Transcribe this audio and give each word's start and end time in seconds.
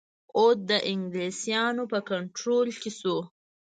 اَوَد 0.37 0.57
د 0.69 0.71
انګلیسیانو 0.91 1.83
په 1.91 1.99
کنټرول 2.09 2.67
کې 2.81 2.91
شو. 2.99 3.17